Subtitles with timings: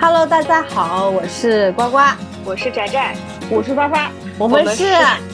[0.00, 1.98] Hello，大家好，我是呱呱，
[2.44, 3.16] 我是宅宅，
[3.50, 4.84] 我是发发，我们是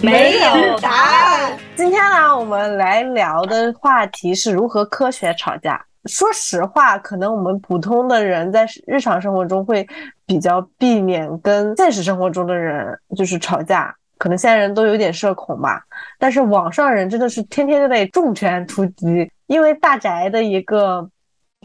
[0.01, 1.59] 没有答案。
[1.77, 5.85] 今天呢，我们来聊的话题是如何科学吵架。
[6.07, 9.87] 说实话，可能我们普通的人在日常生活中会
[10.25, 15.83] 比较避免跟现实生活中的人就是吵架，可能现在人都有点社恐吧。
[16.19, 21.07] 但是网上人真的是天天都得重拳出击，因为大宅的一个。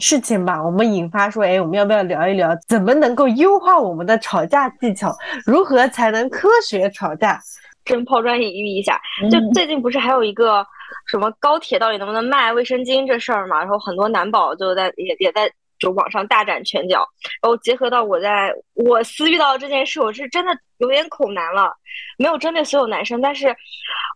[0.00, 5.14] 事情吧，我们引发说，哎，我们要不要聊一聊，怎么能够优化我们的吵架技巧？
[5.44, 7.38] 如何才能科学吵架？
[7.84, 9.00] 真抛砖引玉一下，
[9.30, 10.64] 就最近不是还有一个
[11.06, 13.58] 什么高铁到底能不能卖卫生巾这事儿嘛？
[13.58, 17.06] 然后很多男宝就在也也在就网上大展拳脚。
[17.42, 21.72] 然后结合到我在我司遇到这件事，我是真的有点恐男了。
[22.18, 23.54] 没有针对所有男生，但是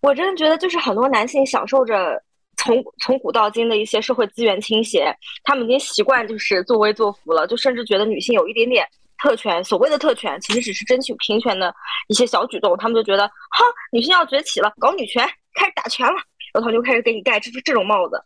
[0.02, 2.22] 我真的觉得就是很多男性享受着。
[2.56, 8.86] 从从古到今的一些社会资源倾斜，他们已经习惯就是作威作福了，就甚至觉得女性有一点点
[9.22, 11.74] 特权，所谓的特权其实只是争取平权的
[12.08, 16.14] 一些小举动，他们就觉得哈，女性要崛起了，搞女权，开始打拳了，
[16.52, 18.22] 然后他们就开始给你盖这这种帽子，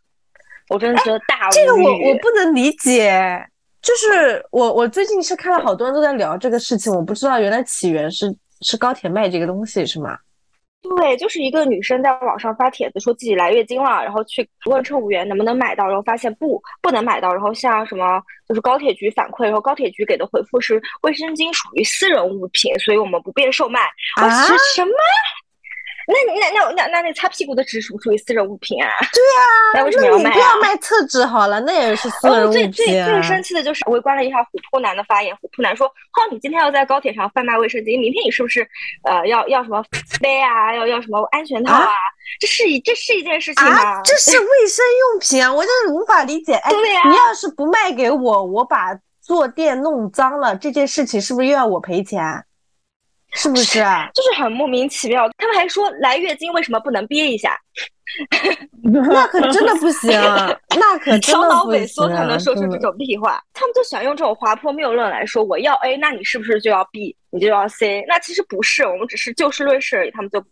[0.69, 3.47] 我真的觉得大这个我我不能理解，
[3.81, 10.17] 就是我我最近是看了好多人都在聊这个事情，我不知道原来起源是是高铁卖这个东西是吗？
[10.81, 23.81] 对，就是一个女生在网上发帖子说自己来月经了，然后去问乘务员能不能买到，然后发现不不能买到，然后向什么就是高铁局反馈，然后高铁局给的回复是卫生巾属于私人物品，所以我们不便售卖。
[24.15, 24.45] 啊？
[24.75, 24.91] 什么？
[26.11, 28.89] 那那那那那那擦屁股的纸属不属于私人物品啊？
[29.13, 29.43] 对啊，
[29.77, 30.31] 那为什么要卖？
[30.31, 32.71] 不要卖厕纸好了，那也是私人物品。
[32.71, 38.67] 最最最生气的就是围观了一下虎扑男的发言，虎扑男说：“好，你今天要在高铁上贩卖卫生巾，明天你是不是
[39.03, 39.83] 呃要要什么
[40.19, 40.73] 杯啊？
[40.75, 41.91] 要要什么安全套啊？
[42.39, 44.01] 这是一这是一件事情吗？
[44.03, 45.53] 这是 卫生用品啊！
[45.53, 46.53] 我就是无法理解。
[46.53, 46.71] 哎，
[47.07, 52.23] 你要是不卖给我，我把坐垫弄脏了，这件事情是不是又要我赔钱？”
[53.33, 54.09] 是不是啊？
[54.15, 55.29] 就是很莫名其妙。
[55.37, 57.57] 他们还说来月经为什么不能憋一下？
[58.81, 60.09] 那可真的不行，
[60.79, 63.39] 那可真的脑萎缩才能说出这种屁话。
[63.53, 67.15] 他们就喜欢用这种滑坡谬论来说我要 A，那你是不是就要 B？
[67.29, 68.03] 你就要 C？
[68.07, 70.11] 那其实不是，我们只是就事论事而已。
[70.11, 70.47] 他们就不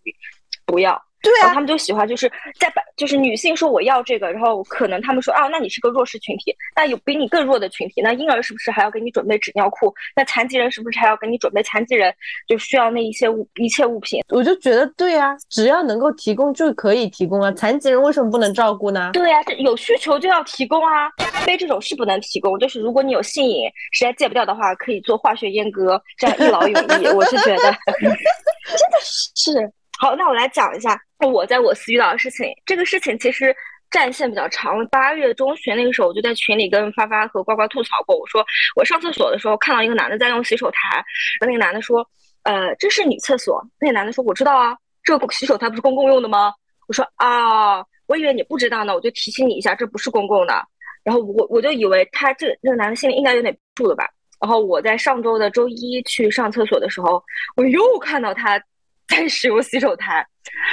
[0.68, 1.02] 不要。
[1.28, 9.94] 对啊，他们就喜欢就是在把就是女性说我要这个，然后可能他们说啊，那你是个弱势群体，那有比你更弱的群体，那婴儿是不是还要给你准备纸尿裤？
[10.16, 12.14] 那残疾人是不是还要给你准备残疾人
[12.48, 14.22] 就需要那一些物一切物品？
[14.30, 19.12] 我就觉得对啊，只要能够提供就可以提供啊，残疾人为什么不能照顾呢？
[19.14, 21.10] 对啊，有需求就要提供啊，
[21.44, 27.08] 非这种是不能提供，就是如果你有性瘾实在戒不掉的话，可以做化学阉割，这样一劳永逸。
[27.14, 29.72] 我是觉得 真的是。
[30.00, 32.46] 好，那我来讲一下我在我司遇到的事情。
[32.66, 33.56] 这个事情其实
[33.90, 34.86] 战线比较长。
[34.90, 38.16] 八月中旬那个时候，我就在群里跟发发和呱呱吐槽过。
[38.16, 41.04] 我说我上厕所的时候看到一个男的在用洗手台，
[41.42, 42.08] 那个男的说
[42.44, 46.54] ：“呃，这是女厕所。”那个男的说：“我知道啊，这个洗手台不是公共用的吗？”
[46.88, 50.64] 我说：“啊，我以为你不知道呢，我就提醒你一下，这不是公共的。”
[51.04, 54.08] 然后我我就以为他这那个男的心里应该有点数了吧。
[54.40, 57.24] 然后我在上周的周一去上厕所的时候，
[57.56, 58.62] 我又看到他。
[59.08, 60.26] 在使用洗手台，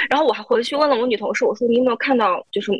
[0.09, 2.71] 然后我还回去问了我女同事，我说你有没有看到，就是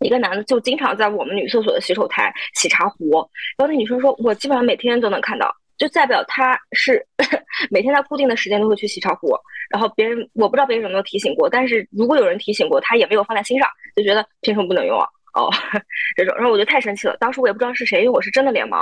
[0.00, 3.10] 一个男的就经常在我们女厕所的洗手台洗茶壶，
[3.56, 7.04] 然后那女生说，我基本上每天都能看到，就代表他是
[7.70, 9.36] 每天在固定的时间都会去洗茶壶，
[9.70, 15.06] 然后别人我不知道别人有没有提醒过，但是如果有人提醒过，他也没有放在心上，就觉得凭什么不能用啊？
[15.34, 15.50] 哦，
[16.16, 18.78] 这种，然后我就太生气了，当时我也不知道是谁，因为我是真的脸盲，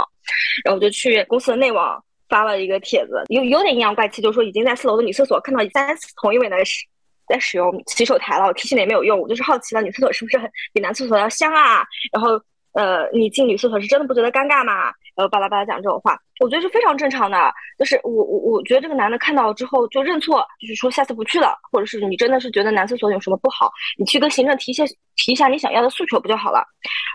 [0.64, 2.02] 然后我就去公司的内网。
[2.28, 6.84] 发了一个帖子，有有点阴阳怪气，就是说已经在四楼的女厕所看到三次同一位男使
[7.28, 11.84] 在使用洗手台了，我提醒了也没有用，我就是好奇了，女厕所是不是很比男厕所要香啊？
[12.12, 12.40] 然后
[12.72, 14.92] 呃，你进女厕所是真的不觉得尴尬吗？
[15.14, 17.52] 然后巴拉巴拉讲这种话，我觉得是非常正常的。
[17.78, 24.84] 就是我我我觉得这个男的看到之后就认错，就是说下次不去了，或者是你真的是觉得男厕所有什么不好，你去跟行政提一些
[25.16, 26.58] 提一下你想要的诉求不就好了？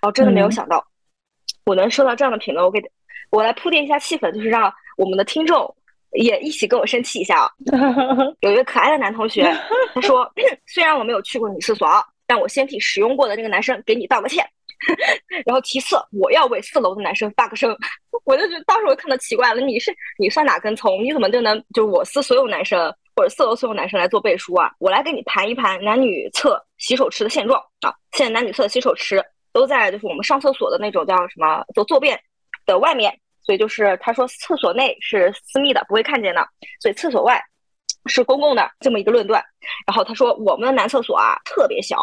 [0.01, 0.83] 然后真的没有想到
[1.65, 2.81] 我能收到这样的评论，我给
[3.31, 4.71] 我来铺垫一下气氛，就是让。
[4.97, 5.73] 我们的听众
[6.11, 7.51] 也一起跟我生气一下啊！
[8.41, 9.51] 有一个可爱的男同学，
[9.95, 10.29] 他说
[10.67, 11.87] ：“虽然我没有去过女厕所，
[12.27, 14.45] 但我先替使用过的那个男生给你道个歉。
[15.43, 17.75] 然后其次，我要为四楼的男生发个声。
[18.25, 21.03] 我就觉得当时我看到奇怪了，你是你算哪根葱？
[21.03, 24.69] 你怎么就能就是我司所有男生或者四楼所有男生来做背书啊？
[24.77, 27.95] 我来给你盘一盘男女厕洗手池的现状啊！
[28.11, 32.19] 现在男女厕洗手池都在就是我们上厕所的那种叫什么就坐便
[32.71, 36.47] 的外面。”所以就是他说厕所内是私密的，不会看见的，
[36.79, 37.41] 所以厕所外
[38.05, 39.43] 是公共的这么一个论断。
[39.87, 41.97] 然后他说我们的男厕所啊特别小，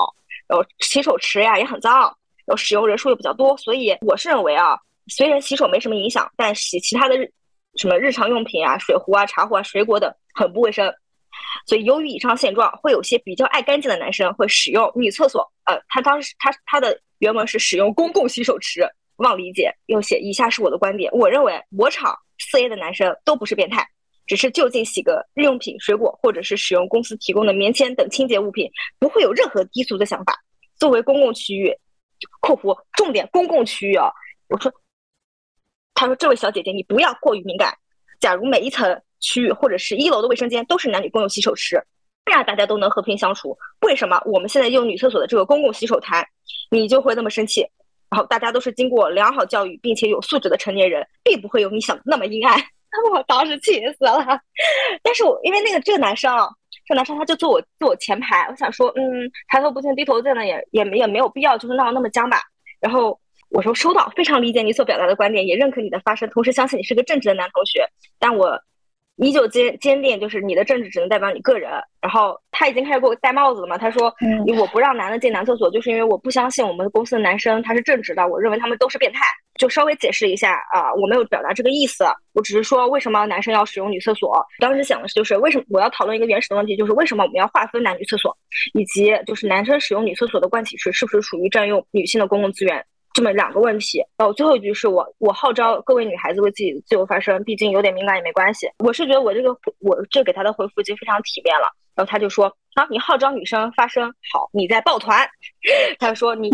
[0.48, 2.00] 然后洗手池呀也很脏，
[2.44, 4.76] 然后使用人数又比较多，所以我是认为啊，
[5.06, 7.16] 虽然洗手没什么影响，但洗其他的
[7.76, 10.92] 什么日常用品啊、水壶啊、茶壶啊、水果等，很不卫生。
[11.66, 15.48] 所以，由于以上现状，会有些比较爱干净的男生会使用女厕所。
[15.66, 18.84] 呃，他当时他他的原文是使用公共洗手池，
[19.18, 19.72] 望理解。
[19.86, 23.86] 又写以下是我的观点：我认为我厂四 A 的男生都不是变态，
[24.26, 28.68] 只是就近洗个日用品、水果，或者是使用公司提供的棉签等清洁物品，
[28.98, 30.34] 不会有任何低俗的想法。
[30.76, 31.72] 作为公共区域
[32.42, 34.10] （括弧重点公共区域啊），
[34.50, 34.72] 我说，
[35.94, 37.76] 他说这位小姐姐，你不要过于敏感。
[38.18, 39.00] 假如每一层。
[39.20, 41.76] 区域或者是一楼的卫生间都是男女共用洗手池，
[42.24, 43.58] 这样大家都能和平相处。
[43.80, 46.24] 为什么我们现在用女厕所的这个公共洗手台，
[46.70, 47.66] 你就会那么生气？
[48.10, 52.58] 然后大家都是经过良好教育并且有素质的成年人，并不会有你想的那么阴暗。
[53.12, 54.24] 我当时气死了。
[55.02, 56.30] 但是我因为那个这个男生，
[56.86, 62.40] 这男生他就坐我坐我前排，我想说，嗯，抬头不见低头见的，也也没也没有必要就是闹那么僵吧。
[62.80, 63.18] 然后
[63.50, 67.86] 我说收到，非常理解你所表达的观点，也认可你的发声，同时相信你是个正直的男同学。
[68.18, 68.58] 但我。
[69.18, 71.70] 依旧坚坚定，就是你的政治只能代表你个人。
[72.00, 73.76] 然后他已经开始给我戴帽子了嘛？
[73.76, 78.26] 他说，嗯我不让男的进男厕所，就是因为我不相信我们公司的男生他是正直的。
[78.26, 79.20] 我认为他们都是变态。
[79.58, 84.40] 就稍微解释一下啊，我没有表达这个意思，我只是说为什么男生要使用女厕所。
[84.60, 88.32] 当时想的是，就是为什么我要讨论一个原始的问题，就是为什么我们要划分男女厕所，
[88.74, 92.84] 以及就是男生使用女厕所的盥洗室是不是属于占用女性的公共资源。
[93.14, 98.68] 这么两个问题，然后最后一句是我我号召各位女孩子为自己自由发声，毕竟有点敏感也没关系。
[98.78, 99.50] 我是觉得我这个
[99.80, 101.66] 我这给他的回复已经非常体面了。
[101.94, 105.28] 然后他就说啊，你号召女生发声，好，你在抱团。
[105.98, 106.48] 他就说你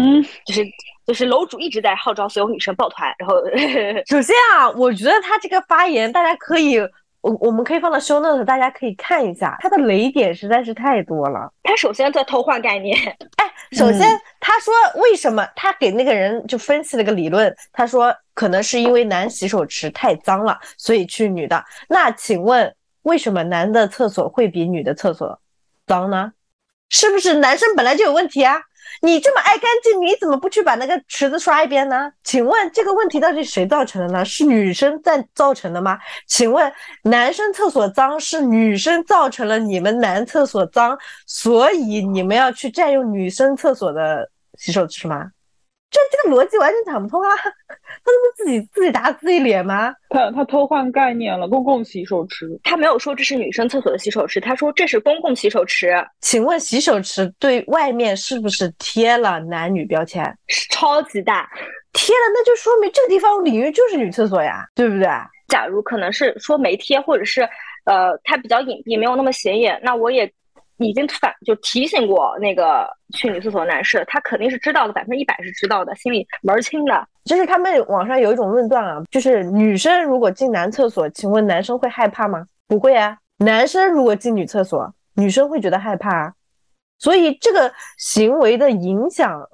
[0.47, 0.65] 就是
[1.07, 3.15] 就是楼主一直在号召所有女生抱团。
[3.19, 3.37] 然后
[4.09, 6.79] 首先啊，我觉得他这个发言大家可以。
[7.21, 11.51] 我我们可以放到 show notes，大家可以看一下，他的雷点实在是太多了。
[11.63, 12.95] 他首先在偷换概念，
[13.39, 14.73] 哎，首先他说
[15.03, 21.65] 为什么他给那个人就分析了个理论，他说可能是因为男洗手池太脏了，所以去女的。
[21.89, 25.39] 那请问为什么男的厕所会比女的厕所
[25.87, 26.33] 脏呢？
[26.91, 28.61] 是不是男生本来就有问题啊？
[29.03, 32.11] 你这么爱干净，你怎么不去把那个池子刷一遍呢？
[32.23, 34.25] 请问这个问题到底谁造成的呢？
[34.25, 35.99] 是女生在造成的吗？
[36.27, 36.73] 请问
[37.03, 45.31] 男生厕所脏是女生造成了你们男厕所脏，所以你们要去占用女生厕所的洗手池吗？
[45.91, 47.29] 这这个逻辑完全讲不通啊！
[48.05, 49.95] 他这不自己自己打自己脸吗？
[50.11, 52.47] 他他偷换概念了，公共洗手池。
[52.63, 55.95] 他没有说这是女生厕所的洗手池，他说这是公共洗手池。
[56.21, 60.23] 请问洗手池对外面是不是贴了男女标签？
[60.71, 61.51] 超级大，
[61.93, 65.09] 贴了那就说明这个地方领域就是女厕所呀，对不对？
[65.49, 67.43] 假如可能是说没贴，或者是
[67.85, 70.31] 呃它比较隐蔽，没有那么显眼，那我也。
[70.79, 77.07] 已经反就提醒过那个去女厕所的男士，他肯定是知道的，百分之一百是知道的，心里门儿清的。
[77.25, 82.45] 就是他们网上有一种论断啊，就是女生如果进男厕所，请问男生会害怕吗？
[82.67, 83.17] 不会啊。
[83.39, 86.33] 男生如果进女厕所，女生会觉得害怕啊。
[86.99, 89.49] 所以这个行为的影响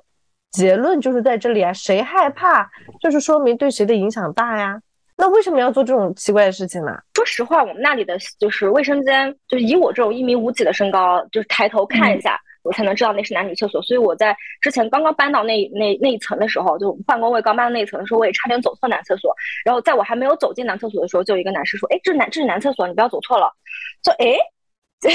[0.52, 2.68] 结论就是在这里啊，谁害怕，
[3.00, 4.80] 就是说明对谁的影响大呀。
[5.20, 6.98] 那为什么要做这种奇怪的事情呢？
[7.14, 13.82] 说实话，我们那里的就是卫生间，就是以我这种一米五几的身高，就是抬头看一下，我才能知道那是男女厕所。
[13.82, 19.30] 所以我在之前刚刚搬到那那那一层的时候，就办公位刚搬到那一层的时候，我也差点走错男厕所。
[19.62, 23.52] 然后在我还没有走进男厕所的时候，就有一个男士说：“哎，这是男这是男厕所，你不要走错了。”
[24.02, 24.38] 就哎，
[25.00, 25.10] 这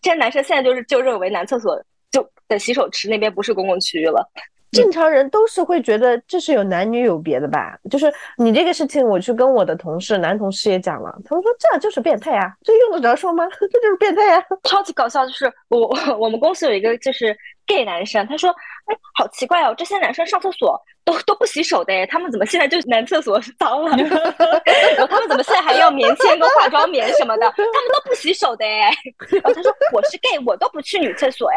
[0.00, 1.76] 这男生现在就是就认为男厕所
[2.12, 4.24] 就的洗手池那边不是公共区域了。
[4.70, 7.78] 正常人都是会觉得这是有男女有别的吧？
[7.90, 13.44] 就是你这个事情，我去跟我的同事男同事也讲了，他们说这就是变态啊，这用得着说吗？
[13.60, 15.24] 这就是变态啊，超级搞笑。
[15.26, 17.36] 就是我 我们公司有一个就是
[17.66, 18.54] gay 男生，他说，
[18.90, 20.80] 哎，好奇怪哦，这些男生上厕所。
[21.02, 23.90] 都都不洗手的哎，他们怎么现在就男厕所是脏了？
[23.96, 27.50] 然后他们怎么现在还要棉签跟化妆棉什么的？
[27.56, 28.92] 他们都不洗手的哎。
[29.30, 31.56] 然后他说我是 gay，我都不去女厕所哎。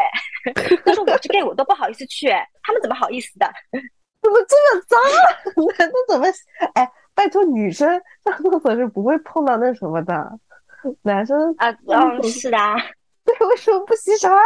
[0.84, 2.44] 他说我是 gay，我都不好意思去哎。
[2.62, 3.46] 他们怎么好意思的？
[4.22, 4.98] 怎么这么脏？
[5.78, 6.26] 男的怎么？
[6.74, 7.86] 哎，拜托，女生
[8.24, 10.14] 上厕所是不会碰到那什么的，
[11.02, 12.58] 男生啊，嗯，是的。
[13.38, 14.42] 对，为什么不洗手啊？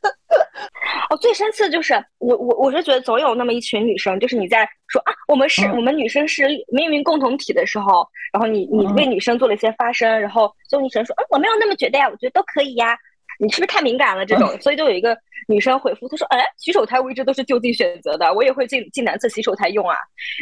[1.10, 12.96] 哦，最生气的就是我，我我是觉得总有那么一群女生，就是你在说啊，我们是我们女生是命运共同体的时候，然后你你为女生做了一些发声，然后所有女生说，嗯，我没有那么觉得呀，我觉得都可以呀，
[13.38, 14.24] 你是不是太敏感了？
[14.24, 15.16] 这种，所以就有一个
[15.46, 19.96] 女生回复，她说，哎，洗手台我一直都是就近选择的，我也会进进男厕洗手台用啊。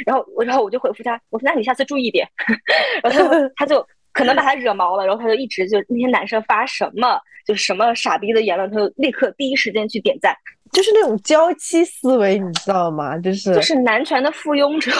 [0.06, 2.28] 然后我然后我就回复她，我说那你下次注意点。
[3.02, 7.18] 然后她她就可能把他惹毛了，然后他就一直就那些男生发什么。
[7.44, 10.32] 就是什么傻逼的言论，他就立刻第一时间去点赞。
[10.70, 13.18] 就是那种娇妻思维，你知道吗？
[13.18, 14.92] 就是就是男权的附庸者。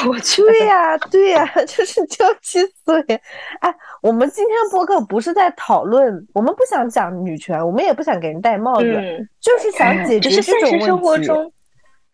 [0.43, 3.21] 对呀，对呀， 就是娇妻思维。
[3.61, 11.17] 哎，我们今天播客不是在讨论，我们不想讲女权，我们也不想给人戴帽子，嗯，就是想解决现实生活。
[11.21, 11.51] 中，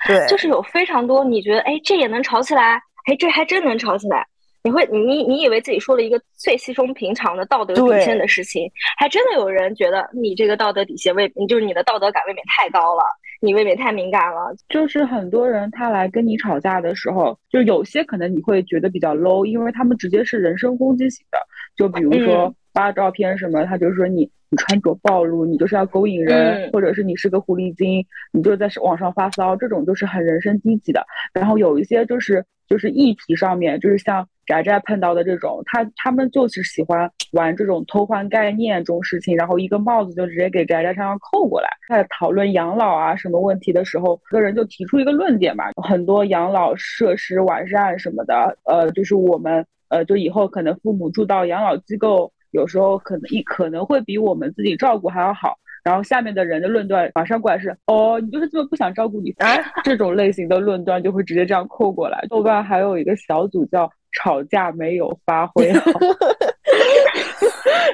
[0.07, 2.75] 对，就是有非常多你觉得，哎，这也能吵起来，
[3.07, 4.27] 哎，这还真能吵起来。
[4.63, 13.03] 你会，你你以为自己说了一个最稀松平常的道德底线的事情，还真的有人觉得你这个道德底线未，就是你的道德感未免太高了，
[13.41, 14.55] 你未免太敏感了。
[14.69, 21.39] 就是很多人他来跟你吵架的时候，就有些可能你会觉得比较 low，因为他们直接是人身攻击型的，
[21.77, 31.07] 就比如说嗯发照片什么，他就说你你穿着暴露，你就是要勾引人，嗯或者是你是个狐狸精，你就在网上发骚，这种就是很人身低级的。
[31.33, 41.69] 然后有一些就是就是议题上面，就是像宅宅碰到的这种，他他们就是喜欢玩这种偷换概念这种事情，然后一个帽子就直接给宅宅身上扣过来。
[41.89, 55.57] 在讨论养老啊什么问题的时候，个人就提出一个论点嘛，很多养老设施完善什么的，呃，就是我们呃，就以后可能父母住到养老机构，有时候可能一可能会比我们自己照顾还要好。
[55.85, 59.47] 然后下面的人的论断马上过来是，哦，你就是这么不想照顾你啊
[59.85, 62.25] 这种类型的论断就会直接这样扣过来。
[62.29, 65.91] 豆瓣还有一个小组叫“吵架没有发挥好”，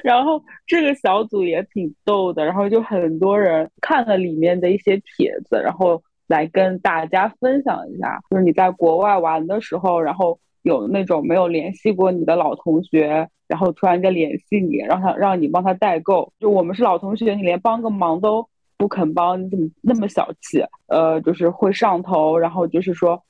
[0.03, 18.47] 然后这个小组也挺逗的，然后就很多人看了里面的一些帖子，然后来跟大家分享一下，就是你在国外玩的时候，然后有那种没有联系过你的老同学，然后突然间联系你，让他让你帮他代购，就我们是老同学，你连帮个忙都
[18.77, 20.63] 不肯帮，你怎么那么小气？
[20.89, 23.23] 呃，就是会上头，然后就是说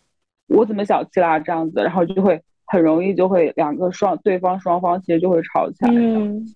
[0.48, 5.92] 我怎么小气啦这样子，然后就会很容易就会两个双对方双方其实就会吵起来。
[5.92, 6.54] 嗯，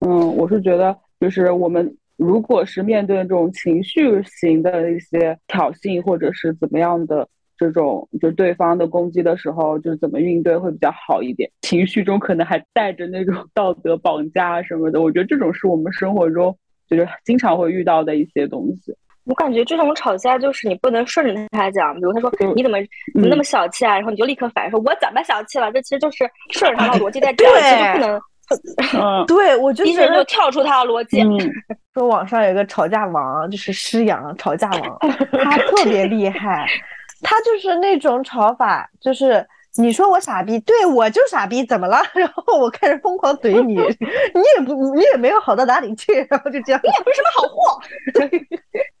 [0.00, 11.50] 嗯，我是觉得，就是我们如果是面对这种情绪型的一些挑衅，或者是怎么样的这种，就对方的攻击的时候，就是怎么应对会比较好一点。
[11.62, 16.56] 情绪中可能还带着那种 道德绑架什么的，我觉得这种是我们生活中
[16.88, 18.94] 就是经常会遇到的一些东西。
[19.24, 22.78] 我感觉这种吵架就是你不能顺着他讲，比如他说你怎么
[23.12, 25.72] 怎么那么小气啊，然后你就立刻反说我怎么小气了？
[25.72, 28.20] 这其实就是顺着他的逻辑在讲，对其实不能
[28.94, 31.20] 嗯 对，我觉得一人就跳出他的逻辑。
[31.22, 31.36] 嗯，
[31.92, 34.98] 说网上有一个吵架王，就是施洋吵架王，
[35.32, 36.64] 他特别厉害，
[37.22, 39.46] 他就是那种吵法，就是
[39.78, 41.98] 你说我傻逼，对我就傻逼，怎么了？
[42.14, 43.74] 然后我开始疯狂怼你，
[44.34, 47.80] 你也不你也没有好到哪里去，然后就这样，你也不是什么好货，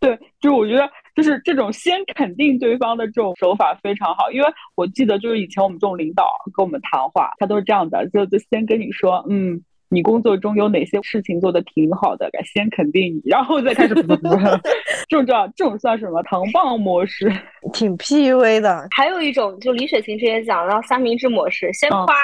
[0.00, 9.62] 对，就是我觉得就是这种先肯定对方的这种手法非常好，因为我记得就是以前我们这种领导跟我们谈话，他都是这样的，就就先跟你说，嗯。
[9.88, 12.28] 你工作中有哪些事情做的挺好的？
[12.32, 13.94] 该先肯定你，然后再开始
[15.08, 17.32] 这种叫这种算什么糖棒模式？
[17.72, 18.88] 挺 PUA 的。
[18.90, 22.14] 还有一种就李雪琴之前讲到三明治模式，先嗯夸。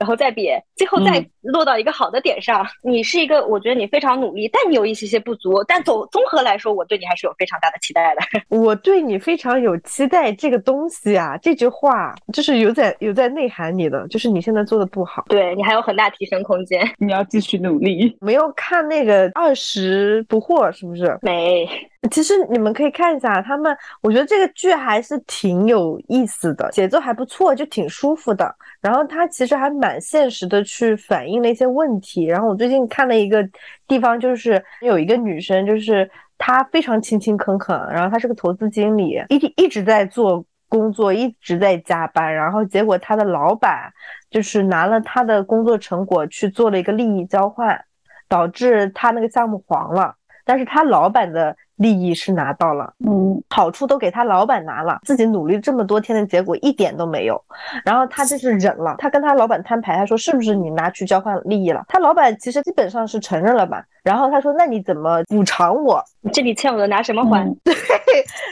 [0.00, 2.66] 然后再比，最后再落到一个好的点上。
[2.82, 5.62] 你是一个，我觉得你非常努力，但你有一些些不足。
[5.68, 8.22] 但总综合来说，我对你还是有非常大的期待的。
[8.48, 16.82] 我对你非常有期待，这个东西啊，这句话就是有在有在内涵你的，就是你现在做的不好，对你还有很大提升空间。
[16.96, 18.16] 你要继续努力。
[18.22, 21.18] 没有看那个二十不惑是不是？
[21.20, 21.68] 没，
[22.10, 28.52] 其实你们可以看一下他们，我觉得这个剧还是挺有意思的，节奏还不错，就挺舒服的。
[28.80, 32.24] 然后它其实还蛮现实的去反映了一些问题。
[32.24, 33.46] 然后我最近看了一个
[33.86, 43.92] 地方，就是有一个女生，就是她非常勤勤恳恳，然后她是个投资经理，一一直在做工作，一直在加班，然后结果她的老板
[44.30, 47.78] 就是拿了她的工作成果去做了一个利益交换，
[48.26, 50.14] 导致她那个项目黄了。
[50.42, 57.42] 但是他老板的利益是拿到了，嗯，好处都给他老板拿了，自己努力这么多天的结果一点都没有。
[57.86, 61.82] 然后他就是忍了，他跟他老板摊牌，他说是不是你拿去交换利益了？
[61.88, 63.82] 他老板其实基本上是承认了吧。
[64.02, 66.02] 然后他说那你怎么补偿我？
[66.32, 67.46] 这笔欠我的拿什么还？
[67.46, 67.74] 嗯对，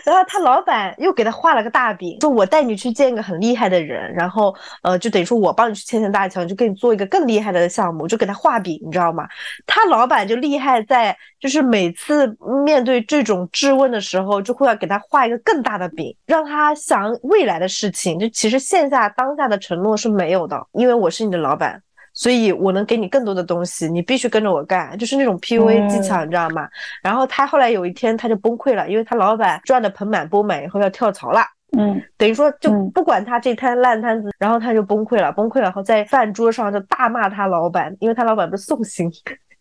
[0.05, 9.27] 然后他老板又给他画了个大饼，说我带你去见一个很厉害的人，然后呃，就等于说我帮你去牵线搭桥，就给你做一个更厉害的项目，就给他画饼，你知道吗？
[9.67, 18.19] 他老板就厉害在，就是每次面对这种质问的时候，就会要给他画一个更大的饼，让他想未来的事情。
[18.19, 21.83] 就其实线下当下的承诺是没有的，因为我是你的老板。
[22.15, 26.69] 所以我能给你更多的东西，你必须跟着我干，就是那种 PUA 技巧，你知道吗？
[27.01, 31.43] 然后他后来有一天他就崩溃了，因为他老板赚的盆满钵满以后要跳槽了，
[31.79, 39.09] 嗯，等于说就嗯不管他这摊烂摊子，然后他就崩溃了，崩溃了后在饭桌上就大骂他老板，因为他老板不是送行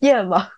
[0.00, 0.48] 厌吗？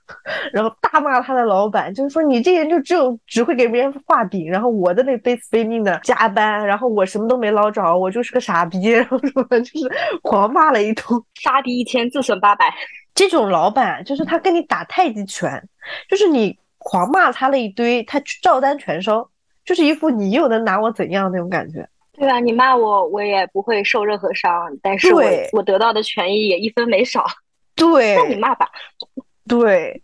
[0.53, 9.91] 然后大骂他的老板，就是说你这人就只有只会给别人画饼，然后我在那背死背命的加班，然后我什么都没捞着，我就是个傻逼，然后什么就是
[10.23, 12.73] 狂骂了一通，杀敌一千自损八百。
[13.15, 15.63] 这种老板就是他跟你打太极拳，
[16.09, 19.29] 就是你狂骂他了一堆，他照单全收，
[19.65, 21.89] 就是一副你又能拿我怎样那种感觉。
[22.13, 27.25] 对啊，你骂我，我也不会受任何伤，但是我我得到的权益也一分没少。
[27.75, 28.69] 对，那你骂吧，
[29.51, 30.03] 对，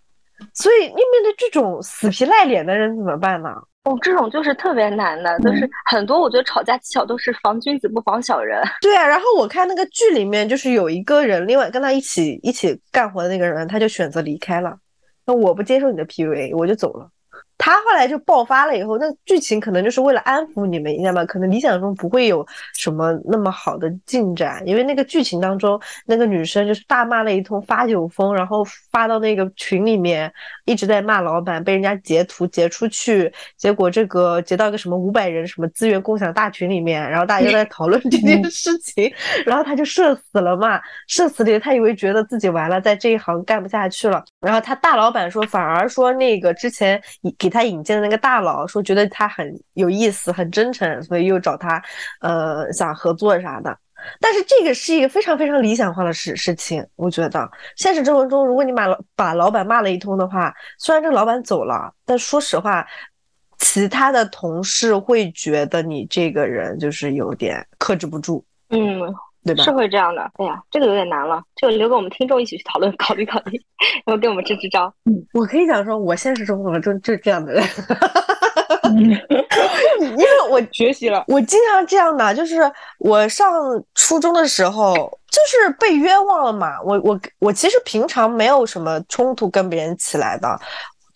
[0.52, 3.50] 所以你面对这种死皮赖脸的人怎么办呢？
[3.84, 8.60] 哦，这种就是特别难的，就是很多我觉得吵架技巧都是防君子不防小人。
[8.82, 14.76] 对啊，然后我看那个剧里面，就是有一个人，另外跟他一起一起干活的那个人，他就选择离开了。
[15.24, 17.08] 那我不接受你的 PUA，我就走了。
[17.66, 30.32] 他后来就爆发了以后，那剧情可能就是为了安抚你们一下嘛，可能理想中不会有什么那么好的进展，因为那个剧情当中，那个女生就是大骂了一通，发酒疯，然后发到那个群里面，
[30.64, 39.12] 一直在骂老板，被人家截图截出去，结果这个截到一个什么五百人什么资源共享大群里面，然后大家都在讨论这件事情，
[39.44, 47.02] 然后他就社死了嘛，社死了，他以为觉得自己完了，在这一行干不下去了，然后他大老板说，反而说那个之前
[47.36, 51.82] 给他他引荐的那个大佬说，觉得他很有意思，很真诚，所以又找他，
[52.20, 53.76] 呃，想合作啥的。
[54.20, 62.86] 但是这个是一个非常非常理想化的事事情，我觉得现实生活中，如果你把老把老板骂了一通的话，虽然这个老板走了，但说实话，
[63.58, 69.00] 其他的同事会觉得你这个人就是有点克制不住，嗯，
[69.46, 69.70] 对吧是？
[69.70, 70.22] 会这样的。
[70.34, 73.60] 哎呀，这个有点难了，这个留给我们听众一起去讨论， 考虑考虑，
[74.04, 74.92] 然后给我们支支招。
[75.04, 77.64] 嗯我可以讲说，我现实生活中就是这样的人，
[78.84, 79.10] 嗯
[80.00, 82.60] 因为我学习了，我经常这样的，就是
[82.98, 83.50] 我上
[83.94, 84.94] 初中的时候，
[85.30, 86.80] 就是被冤枉了嘛。
[86.82, 90.58] 我我我其实平常没有什么冲突跟别人起来的，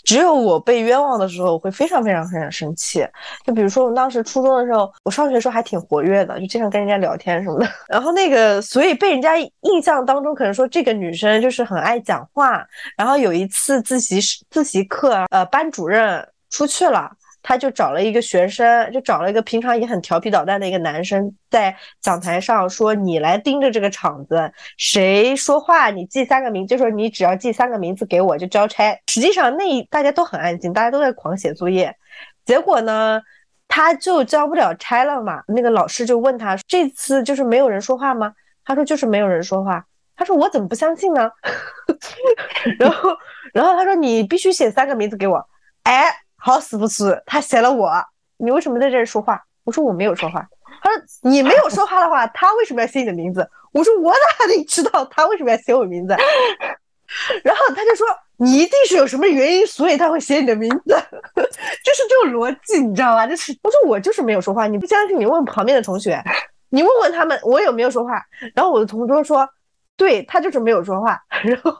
[0.05, 3.07] 只有我被冤枉的时候，我会非常非常非常生气。
[3.45, 7.69] 就比如说我们当时初中的时候，我上学的时候还挺活跃的，就经常跟人家聊天什么的。
[7.89, 12.67] 然后那个，所以被人家印象当中可能说这个女生就是很爱讲话。
[12.97, 17.11] 然后有一次自习自习课，呃，班主任出去了。
[17.43, 31.97] 他就找了一个学生，就找了一个平常也很调皮捣蛋的一个男生，在讲台上说：“你来盯着这个场子，谁说话你记三个名，就说你只要记三个名字给我就交差。”实际上那大家都很安静，大家都在狂写作业。
[32.45, 33.21] 结果呢，
[33.69, 35.43] 他就交不了差了嘛。
[35.49, 38.35] 那个老师就问他：“这次就是没有人说话吗？”
[38.67, 39.83] 他说：“就是没有人说话。”
[40.15, 41.31] 他说：“我怎么不相信呢？”
[42.79, 43.17] 然后，
[43.55, 45.49] 然后他说：“你必须写三个名字给我。”
[45.85, 46.05] 哎。
[46.41, 47.93] 好死不死，他写了我，
[48.39, 49.41] 你为什么在这儿说话？
[49.65, 50.45] 我说我没有说话。
[50.83, 53.47] 他说你没有说话的话，他为什么要写你的名字？
[53.73, 56.17] 我说我哪里知道他为什么要写我名字？
[57.45, 58.07] 然后他就说
[58.39, 60.81] 你一定是有什么原因，所以他会写你的名字，
[61.37, 63.27] 就是这种逻辑，你知道吧？
[63.27, 66.23] 就是我说我就是没有说话，你不相信你问旁边的同学，
[66.71, 68.25] 你问问他们我有没有说话。
[68.55, 69.49] 然后我的同桌说。
[70.01, 71.71] 对他就是没有说话， 然后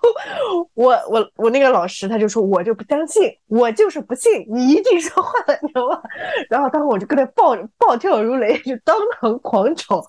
[0.75, 5.99] 我我我那个老师他就说，我就不相信，我就是不信你一定说话了，你知道吗？
[6.51, 10.05] 然后当时我就跟他暴暴跳如雷，就当场狂吵，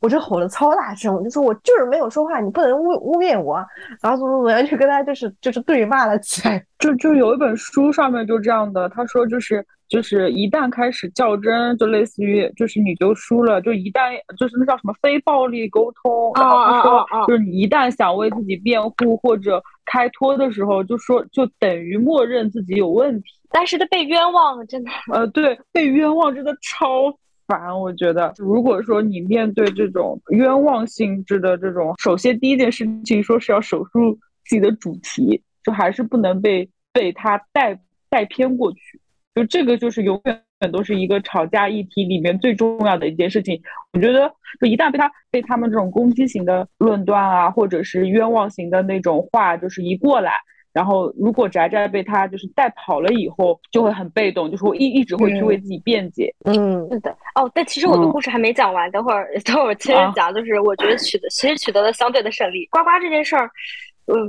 [0.00, 3.56] 我就吼了超大声，我就说我就是没有说话，你不能污污蔑我，
[4.02, 6.64] 然后怎么怎么样，就跟他就是就是对骂了起来。
[6.78, 9.64] 就就有一本书上面就这样的，他说就是。
[9.90, 13.60] 就是一旦开始较真，就类似于就是你就输了。
[13.60, 23.30] 就一旦就是那叫什么非暴力沟通，然后他说就是你一旦想为自己辩护或者开脱的时候，就说就等于默认自己有问题。
[23.50, 24.90] 但是他被冤枉了，真的。
[25.12, 27.12] 呃，对，被冤枉真的超
[27.50, 27.76] 烦。
[27.78, 37.76] 我觉得，如果说你面对这种冤枉性质的这种，首先第一件事情说是要守住自己的主题，就还是不能被被他带
[38.08, 39.00] 带偏过去。
[39.34, 43.60] 就这个就是永远都是一个吵架议题里面最重要的一件事情。
[43.92, 50.32] 我觉得，就一旦被他被他们这种攻击型的论断啊，或者是冤枉型的那种话，就是一过来，
[50.72, 56.32] 然后如果宅宅被他就是带跑了以后，就会很被动，就是我一一直会去为自己辩解。
[56.44, 57.10] 嗯，是的。
[57.34, 60.32] 哦，但其实我的故事还没讲完，等会儿等会儿接着讲。
[60.32, 62.66] 就是我觉得取得其实取得了相对的胜利。
[62.66, 63.50] 呱呱这件事儿。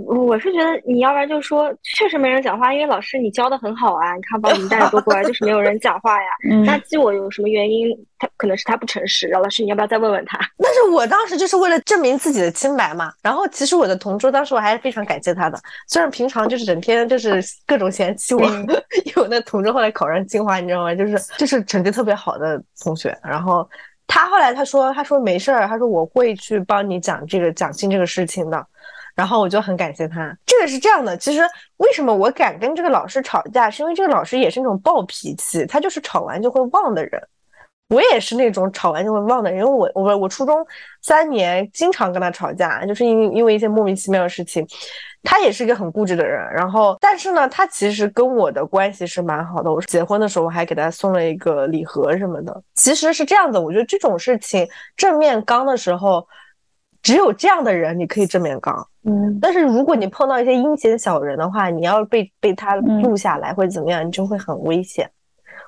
[0.07, 6.27] 我我是觉得你要不然就说确实没人讲话，因为老师你教的很好啊，你看把我们带的多乖，就是没有人讲话呀。
[6.65, 7.89] 那记我有什么原因？
[8.19, 10.37] 他可能是他不诚实，然后老师你要不要再问问他？
[10.61, 13.11] 但是我当时就是为了证明自己的清白嘛。
[13.23, 18.43] 然后其实我的同桌当时我还是非常感谢他的，虽然平常就是整天就是各种嫌弃我，
[19.05, 20.93] 因为我那同桌后来考上清华，你知道吗？
[20.93, 23.67] 就是就是成绩特别好的同学，然后
[24.05, 28.63] 他后来他说他说没事儿，他说我会去帮你讲这个讲清这个事情的。
[29.15, 30.36] 然后我就很感谢他。
[30.45, 31.41] 这个是这样的，其实
[31.78, 37.21] 为什么我敢跟这个老师吵架，是因为这个老师也是那种暴脾气，他就是吵完就会忘的人。
[37.89, 40.65] 我也是那种吵完就会忘的人，因为我我我初中
[41.02, 44.65] 三年经常跟他吵架，就是因为因为一些莫名其妙的事情。
[45.24, 49.71] 他也是一个很固执的人，然后但是呢，他其实跟我的关系是蛮好的。
[49.71, 52.63] 我结婚的时候我还给他送了一个礼盒什么的。
[52.74, 56.28] 其实是这样子，我觉得这种事情正面刚的时候，
[57.01, 58.87] 只有这样的人你可以正面刚。
[59.03, 65.09] 嗯，但是如果你碰到一些阴险小人的话，你要被被他录下来或者怎么样，你就会很危险。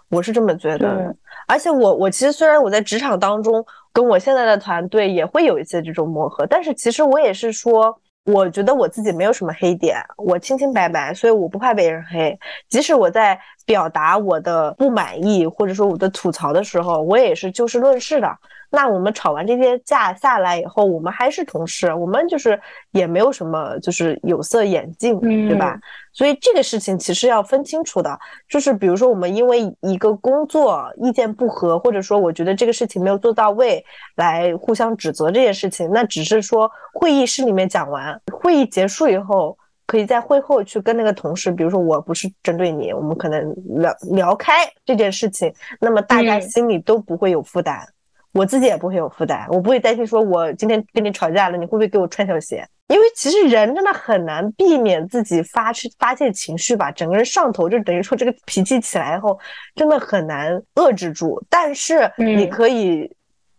[0.09, 1.15] 我是这么觉得。
[1.47, 12.37] 而且我我其实虽然我在职场当中跟我现在的团队也会有一些这种磨合，但是其实我也是说，我觉得我自己没有什么黑点，我清清白白，所以我不怕被人黑。
[12.69, 18.31] 即使我在表达我的不满意或者说我的吐槽的时候，我也是就事论事的。
[18.75, 22.59] 那我们吵完这些架下来以后，我们还是同事，我们就是
[22.89, 25.79] 也没有什么就是有色眼镜，对吧？
[26.11, 39.55] 所以这个事情其实要分清楚的，就是比如说我们因为一个工作意见不合，或者说我觉得这个事情没有做到位，来互相指责这件事情，那只是说会议室里面讲完，会议结束以后，
[39.85, 47.87] 可以在会后去跟那个同事，比如说我不是针对你，我们可能聊聊开这件事情，那么大家心里都不会有负担。
[48.33, 52.67] 我自己也不会有负担，我不会担心说，我今天跟你吵架了，你会不会给我穿小鞋？
[52.87, 59.39] 因为其实人真的很难避免自己发发泄情绪吧，整个人上头，就等于说这个脾气起来后，
[59.73, 61.41] 真的很难遏制住。
[61.49, 63.09] 但是你可以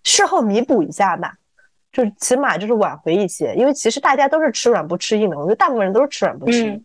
[0.04, 1.32] 事后弥补一下吧，
[1.90, 6.72] 就起码就是挽回一些，因为其实大家都是吃软不吃硬的，我觉得大部分人都是吃软不吃硬。
[6.74, 6.84] 嗯，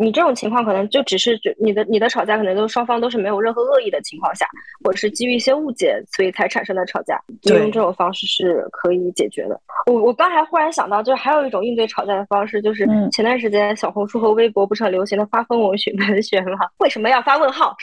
[0.00, 4.46] 你这种情况可能就只是就你的你的吵架可能都双方都是没有任何恶意的情况下，
[4.82, 9.60] 或者是基于一些误解，所以才产生的吵架，用这种方式是可以解决的。
[9.86, 16.66] 我我刚才忽然想到，就是还有一种应对吵架的方式，就是前段时间小红书和微博不是很流行的发疯文学文学吗？
[16.78, 17.76] 为什么要发问号？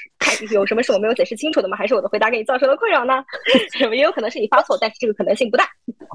[0.51, 1.77] 有什么是我没有解释清楚的吗？
[1.77, 3.23] 还是我的回答给你造成了困扰呢？
[3.93, 5.65] 也有可能是你发错，但是这个可能性不大。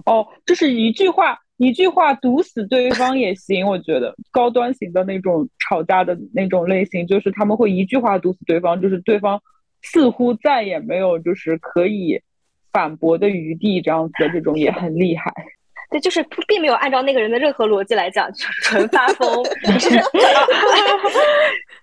[0.06, 1.38] 哦，这是一句话。
[1.58, 9.42] 一句话毒死对方也行，我觉得高端型的那种吵架的那种类型，就是他们会一句话毒死对方，就是对方
[9.82, 12.20] 似乎再也没有就是可以
[12.72, 15.32] 反驳的余地，这样子的这种也很厉害。
[15.90, 18.30] 对，就是并没有按照那个人的任何逻辑来讲，
[18.62, 20.00] 纯发疯，就 是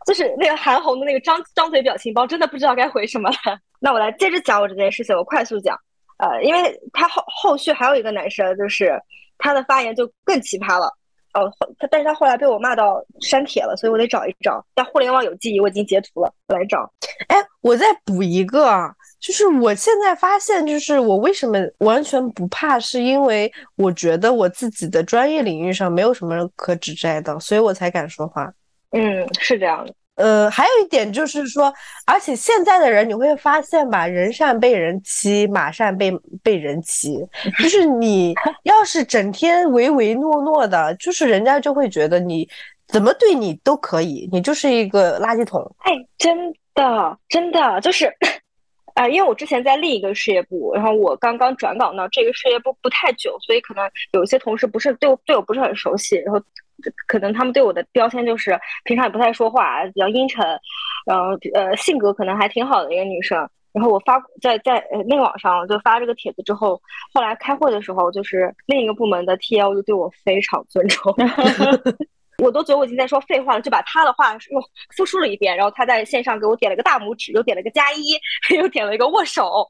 [0.07, 3.35] 就是那个韩红的那个张张嘴表情包，真的不知道该回什么了。
[3.81, 5.77] 那我来接着讲我这件事情，我快速讲，
[6.19, 8.97] 呃，因为他后后续还有一个男生就是。
[9.37, 10.87] 他的发言就更奇葩了，
[11.33, 14.65] 哦，他但是他后来被我骂到删帖了，所以我得找一找。
[14.75, 16.91] 在互联网有记忆，我已经截图了，我来找。
[17.27, 28.51] 哎，我再补一个啊，就是我现在发现，就是我为什么完全不怕，是因为我觉得我自己的专业领域上没有什么可指摘的，所以我才敢说话。
[28.91, 29.93] 嗯，是这样的。
[30.15, 31.73] 呃，还有一点就是说，
[32.05, 36.09] 而且现在的人你会发现吧，人善被人欺，马善被
[36.41, 37.17] 被人骑。
[37.61, 42.47] 就是你 要是整天唯唯诺诺的，就是人家就会觉得你
[42.87, 45.61] 怎么对你都可以，你就是一个垃圾桶。
[45.79, 48.09] 哎，真的，真的就是，
[48.93, 56.41] 啊，因为我之前在另一个事业部，然后我刚刚转岗到这个事业部不太久，所以可能有一些同事不是对我对我不是很熟悉，然后。
[57.07, 60.45] 可能他们对我的标签就是平常也不太说话，比较阴沉，
[61.05, 63.47] 然后呃性格可能还挺好的一个女生。
[63.73, 66.81] 然后我发在在呃内网上就发这个帖子之后，
[67.13, 71.13] 后来开会的时候，就是另一个部门的 TL 就对我非常尊重，
[72.41, 74.61] 我都觉得我已经在说废话了，就把他的话又
[74.95, 75.57] 复述了一遍。
[75.57, 78.17] 然后他在线上给我点了个大拇指，又点了个加一，
[78.57, 79.67] 又点了一个握手。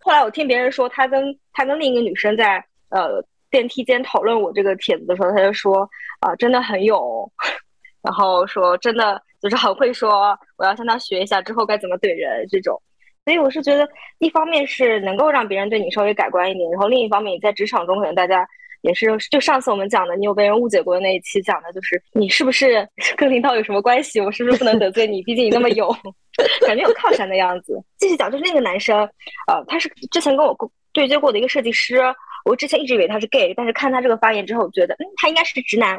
[0.00, 3.20] 后来我听别人说，他跟他跟另一个女生在呃。
[3.50, 5.88] 电梯间讨论我这个帖子的时候，他就说
[6.20, 7.30] 啊，真的很勇，
[8.02, 12.80] 然后说真的就是很会说，我要向他学一下之后该怎么怼人这种。
[13.24, 13.86] 所以我是觉得，
[14.18, 18.46] 一方面是能够让别人对你稍微改观一点，然后另一方面你在职场中可能大家
[18.80, 24.20] 也是，就上次我们讲的，你有被人误解过的那一期讲的就是你是不是跟领导有什么关系？
[24.20, 25.22] 我是不是不能得罪你？
[25.22, 25.94] 毕竟你那么勇，
[26.66, 27.78] 感觉有靠山的样子。
[27.98, 28.98] 继续讲，就是那个男生，
[29.46, 30.56] 呃，他是之前跟我
[30.92, 32.00] 对接过的一个设计师。
[32.44, 35.92] 我之前一直以为他是 gay，但是看他这个发言之后，我觉得嗯，他应该是直男。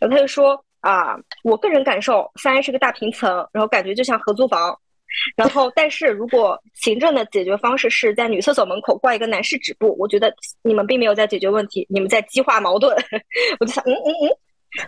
[0.00, 4.78] 然后他就说啊，我个人感受，三是个大平层，然后感觉就像合租房。
[5.36, 12.96] 然后，但是如果行政的解决方式是在女厕所门口挂一个男士止步，我觉得你们并没有在解决问题，你们在激化矛盾。
[13.60, 14.36] 我就想，嗯嗯嗯，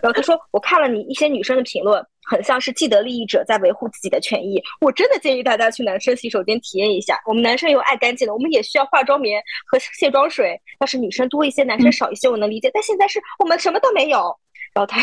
[0.01, 4.61] 然后他说我看了你一些女生的评论，很像是既得利益者在维护自己的权益。
[4.81, 7.19] 我真的建议大家去男生洗手间体验一下。
[7.27, 10.59] 我们男生又爱干净的，我们也需要化妆棉和卸妆水。
[10.79, 12.69] 要是女生多一些，男生少一些，我能理解。
[12.73, 14.35] 但现在是我们什么都没有。
[14.73, 15.01] 然后他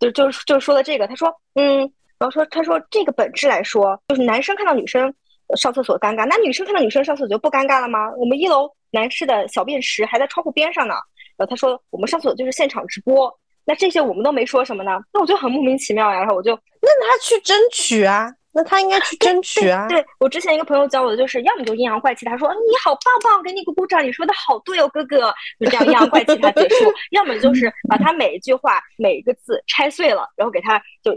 [0.00, 1.78] 就就就说了这个，他说嗯，
[2.18, 5.14] 然后说他说这个本质来说，就是男生看到女生
[5.56, 8.10] 上厕所尴尬，那女生看到女生上厕所就不尴尬了吗？
[8.18, 10.94] 我们一楼男士的小便池还在窗户边上呢。
[11.36, 13.32] 然后他说我们上厕所就是现场直播。
[13.64, 14.98] 那这些我们都没说什么呢？
[15.12, 16.18] 那我就很莫名其妙呀。
[16.18, 19.86] 然后我就那他去争取啊，那他应该去争取啊。
[19.88, 31.12] 对我之前一个朋友教我的就是，要么就阴阳怪气，他说你好棒棒，给你鼓鼓掌，你说的好对哦，哥哥，就这样阴阳怪气他结束；要么就是把他每一句话每一个字拆碎了，然后给他就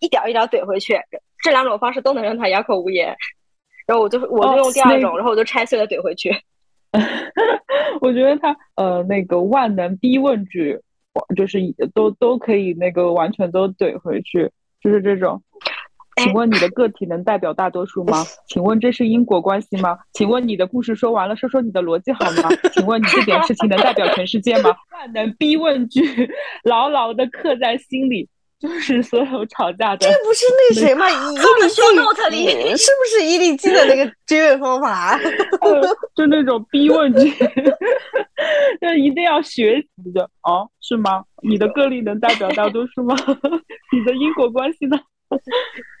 [0.00, 0.96] 一点一点怼回去。
[1.42, 3.16] 这两种方式都能让他哑口无言。
[3.86, 6.30] 然后我就我就用第二种，然后我就拆碎了怼回去。
[8.00, 10.80] 我觉得他呃那个万能逼问句。
[11.36, 11.60] 就是
[11.94, 14.50] 都都可以那个完全都怼回去，
[14.80, 15.42] 就是这种。
[16.16, 18.24] 请问你的个体能代表大多数吗？
[18.48, 19.96] 请问这是因果关系吗？
[20.12, 22.48] 请问你的故事说完了，说说你的逻辑好吗？
[22.72, 24.70] 请问你这点事情能代表全世界吗？
[24.92, 26.02] 万能逼问句，
[26.64, 28.28] 牢牢的刻在心里。
[28.58, 31.06] 就是所有吵架的，这不是那谁吗？
[32.32, 35.18] 伊利基，是不是伊利基的那个 追问方法？
[36.16, 37.30] 就那种逼问句，
[38.80, 40.68] 就一定要学习的哦？
[40.80, 41.22] 是吗？
[41.42, 43.14] 你的个例能代表大多数吗？
[43.92, 44.98] 你的因果关系呢？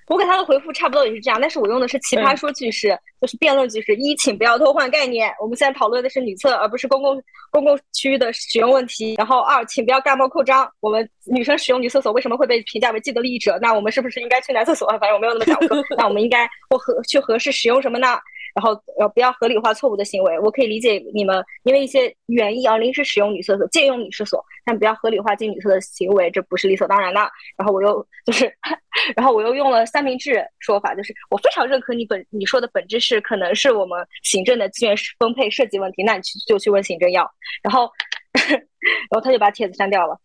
[0.08, 3.94] 我给他的回复差不多也是这样，但是我用的是奇葩说句式，就是辩论句式。
[3.96, 9.16] 一，请不要偷换概念，我们现在讨论的是女厕，而不是公共公共区域的使用问题。
[9.18, 13.58] 然后二，请不要盖帽扩张，我们女生使用女厕所为什么会被评价为既得利益者？
[13.60, 14.88] 那我们是不是应该去男厕所？
[14.98, 18.18] 反正我没有那么想过， 那我们应该或合去合适使用什么呢？
[18.58, 20.36] 然后呃，不要合理化错误的行为。
[20.40, 27.20] 我可以理解你们因为一些原因而临时使用女厕所、借用女厕所，但不要合理化进女厕的行为，这不是理所当然的。
[27.56, 28.52] 然后我又就是，
[29.14, 37.30] 然后我又用了三明治说法，就是我非常认可你本你说的本质是可能是我们行政的资源分配设计问题，那你去就去问行政要。
[37.62, 37.88] 然后，
[38.50, 38.60] 然
[39.12, 40.18] 后他就把帖子删掉了。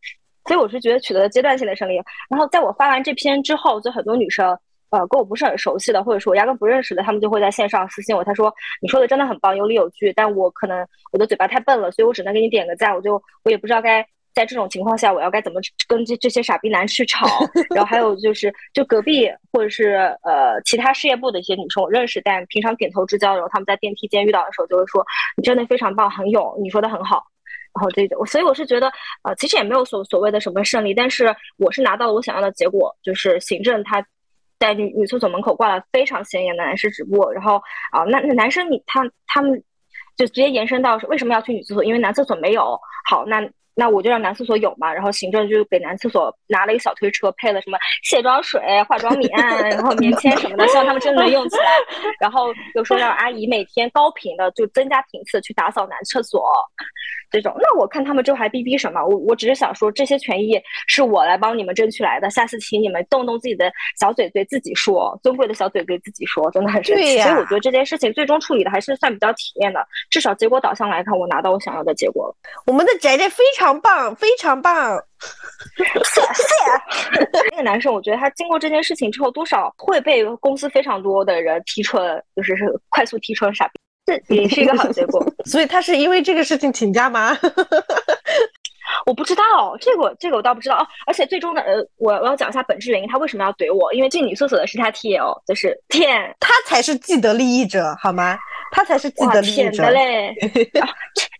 [0.46, 2.02] 所以我是觉得取得了阶段性的胜利。
[2.30, 4.58] 然后在我发完这篇之后，就很多女生。
[4.94, 8.24] 呃，跟我不是很熟悉的，或者说我压根不认识的，他们就会在线上私信我。
[8.24, 12.94] 他说：“你说的真的很棒，有理有据。”但我可能我的嘴巴太笨了，所以我只能给你点个赞。
[12.96, 17.26] 我就我也不知道该在这种情况下，我要该怎么跟这这些傻逼男去吵。
[17.74, 25.04] 然后还有就是，就隔壁或者是呃其他事业部的一些女生我认识，但平常点头之交，然后他们在电梯间遇到的时候就会说
[25.36, 27.24] ：“你真的非常棒，很勇，你说的很好。”
[27.74, 28.92] 然后这种，所以我是觉得，
[29.24, 34.06] 呃，其实也没有所所谓的什么胜利，但是我是拿到了我想要的结果，就是行政他。
[34.64, 39.62] 在女女厕所门口挂了非常显眼的男士直播，然后啊，那那男生你他他们
[40.16, 41.84] 就直接延伸到为什么要去女厕所？
[41.84, 42.80] 因为男厕所没有。
[43.10, 43.42] 好，那
[43.76, 44.94] 那我就让男厕所有嘛。
[44.94, 49.30] 然后行政就给男厕所拿了一个小推车，配了什么卸妆水、化妆棉，
[49.70, 51.66] 然后棉签什么的，希望他们真的能用起来。
[52.20, 56.44] 然后又说让阿姨每天高频的就增加频次去打扫男厕所。
[57.32, 59.04] 这种，那我看他们这还逼逼什么？
[59.04, 60.52] 我我只是想说，这些权益
[60.88, 62.30] 是我来帮你们争取来的。
[62.30, 67.18] 下次请你们动动自己的小嘴嘴，自己说，尊贵的小嘴嘴自己说，真的很神奇。
[67.22, 72.36] 所以我觉得这件事情最终处理的还是算比较体面的，至少结果导向来看，我拿到我想要的结果了。
[72.68, 75.00] 我们的宅宅非常棒，非常棒，
[75.78, 77.30] 谢谢。
[77.52, 83.74] 那个男生，我觉得他经过这件事情之后，多少会被公司非常多的人提纯，就是是快速提纯傻逼。
[84.06, 87.38] 这也是一个好结果， 所以他是因为这个事情请假吗？
[89.06, 89.44] 我不知道，
[89.80, 90.88] 这个这个我倒不知道哦。
[91.08, 93.94] 而且最终的呃，我我要讲一下本质原因，他为什么要怼我？
[93.94, 98.38] 因为进女厕所的是他 T L，就是天，他才是既得利益者，好吗？
[98.72, 100.36] 他才是既得利益者嘞。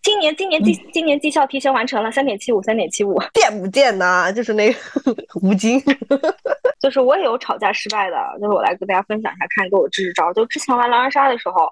[0.04, 4.30] 今年今年绩今年绩效提前完成了三点七五三点七五， 见不见呢？
[4.34, 4.78] 就是那个
[5.40, 5.80] 吴京，
[6.78, 10.30] 就是我也有吵架失败的，就是我来跟大家分享一下，看给我支支招。
[10.34, 11.66] 就之前玩狼人杀的时候，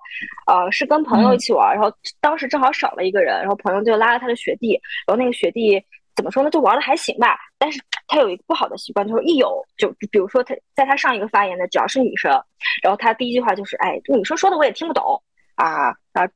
[0.46, 5.78] 呃，是跟朋友一起玩，然后当时正好少了一个人，然后朋友就拉了他的学弟，然后那个学弟
[6.16, 12.32] 怎么说呢，就玩的还行吧，但是他有一个不好的习惯，就是一有就比如说他在他上一个发言的只要是女生，
[12.82, 15.22] 然后他第一句话就是，哎，女生说的我也听不懂
[15.56, 16.26] 啊，啊，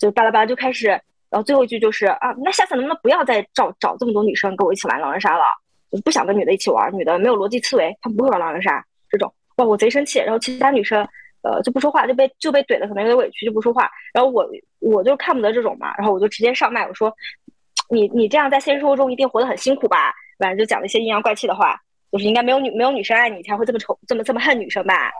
[0.00, 0.98] 就巴拉巴拉就开始。
[1.34, 5.42] 然后最后一句就是啊，那下次能不能不要再找找这么多女生跟我一起玩狼人杀了？
[5.90, 8.84] 我不想跟女的一起玩，女的没有逻辑思维，她不会玩狼人杀。
[9.10, 10.20] 这种哇，我贼生气。
[10.20, 11.04] 然后其他女生
[11.42, 13.90] 呃就不说话，就被就被怼的可能有点委屈，就不说话。
[14.12, 17.12] 然后我我就看不得这种嘛，然后我就直接上麦我说，
[17.90, 20.14] 你你这样在现实生活中一定活得很辛苦吧？
[20.38, 21.76] 反正就讲了一些阴阳怪气的话，
[22.12, 25.10] 就是应该没有女没有女生爱你才会这么丑这么这么恨女生吧？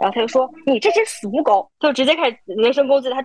[0.00, 3.22] 然后他就说：“你这只死母狗！”就直接开始人身攻击他。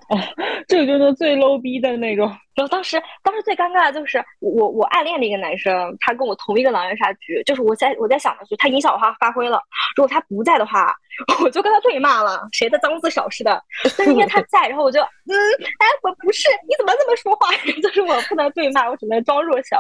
[0.68, 2.32] 这就是最 low 逼的那种。
[2.56, 9.62] 然后当时，当时最尴尬的就是我我暗恋的一个男生，他跟我同一个狼人杀局，就是我在我在想的是，他影响我发发挥了，
[9.96, 10.96] 如果他不在的话，
[11.44, 13.62] 我就跟他对骂了，谁的脏字少是的。
[13.98, 15.34] 但是因为他 在，然后我就嗯，
[15.80, 17.50] 哎，我不是，你怎么这么说话？
[17.82, 19.80] 就是我不能对骂，我只能装弱小，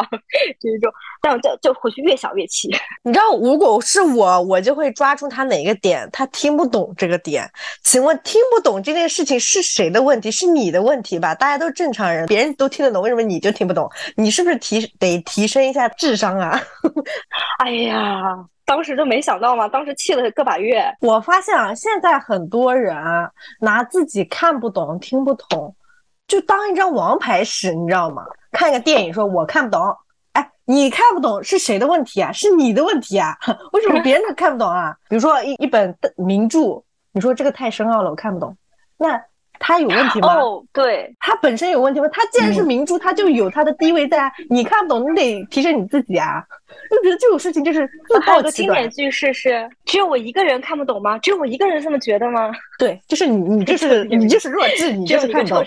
[0.59, 2.69] 就是这种，但我就就回去越想越气。
[3.03, 7.49] 你知道，如果是我，我就会抓住他哪个点，他听不懂这个点。
[7.83, 10.31] 请问，听不懂这件事情是谁的问题？
[10.31, 11.35] 是你的问题吧？
[11.35, 13.89] 大家都正常人，别人都听得懂，为什么你就听不懂？
[14.15, 16.57] 你是不是提得提升一下智商啊？
[17.59, 18.21] 哎呀，
[18.65, 20.81] 当时就没想到嘛，当时气了个把月。
[21.01, 22.95] 我发现啊，现在很多人
[23.59, 25.75] 拿自己看不懂、听不懂，
[26.25, 28.23] 就当一张王牌使，你知道吗？
[28.53, 29.81] 看个电影说我看不懂，
[30.31, 32.31] 哎，你看不懂是谁的问题啊？
[32.31, 33.35] 是你的问题啊？
[33.73, 34.95] 为什么别人都看不懂啊？
[35.09, 38.55] 比如说一一本名著，你说这个太深奥了，我看不懂，
[38.97, 39.21] 那。
[39.65, 40.35] 他有问题吗？
[40.35, 42.07] 哦，对，他本身有问题吗？
[42.11, 44.29] 他既然是明珠，他就有他的地位在啊。
[44.49, 46.43] 你看不懂，你得提升你自己啊。
[46.89, 51.17] 就觉得这种事情就是自暴其经典句式是：只有我一个人看不懂吗？
[51.19, 52.51] 只有我一个人这么觉得吗？
[52.77, 55.63] 对，就是你，你就是 你就是弱智，你 就是看不懂。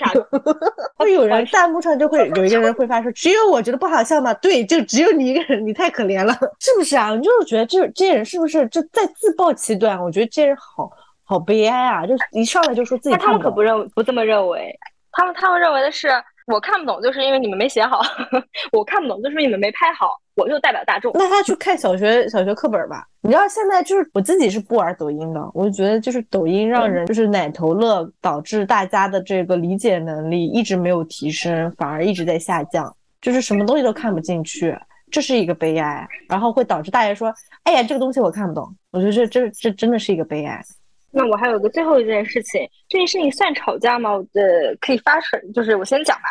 [0.96, 4.34] 会有人弹幕上就会有一个人会发说：只有我觉得不好笑吗？
[4.34, 7.14] 对，就只有你一个人，你太可怜了，是不是啊？
[7.14, 10.02] 你就是觉得这这些人是不是就在自暴其短？
[10.02, 10.90] 我觉得这些人好。
[11.26, 12.06] 好悲哀啊！
[12.06, 14.74] 就一上来就说自己他们可不认不这么认为，
[15.12, 16.08] 他们他们认为的是
[16.46, 18.00] 我看不懂，就是因为你们没写好；
[18.72, 20.10] 我看不懂，就是你们没拍好。
[20.36, 21.10] 我就代表大众。
[21.14, 23.06] 那他去看小学小学课本吧。
[23.22, 34.76] 你知道现在就是我自己是不玩抖音的，我就觉得就是抖音让人就是奶头乐，导致大家的这个理解能力一直没有提升，反而一直在下降，就是什么东西都看不进去，
[35.10, 36.06] 这是一个悲哀。
[36.28, 37.32] 然后会导致大家说
[37.64, 40.62] ：“哎呀，这个东西我看不懂。”我觉得这这这真的是一个悲哀。
[41.10, 44.12] 那我还有个最后一件事情，这件事情算吵架吗？
[44.12, 46.24] 我的可以发生，就是我先讲吧。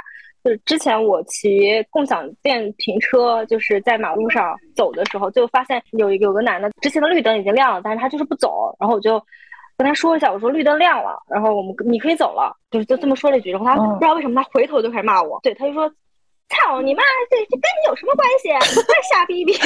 [0.43, 8.75] 就是之前我骑共享电瓶车，就是在马路上走的时候，就发现有有个男的，之前的绿灯已经亮了，但是他就是不走。
[8.79, 9.19] 然后我就
[9.77, 13.51] 跟他说一下，我说绿灯亮了，然后我们你可以走了，就是就这么说了一句。
[13.51, 15.91] 然后他不知道为什么他回头就开始骂我，对，他就说。
[16.49, 17.01] 操你妈！
[17.29, 18.49] 这这跟你有什么关系？
[18.49, 19.53] 你在瞎逼逼！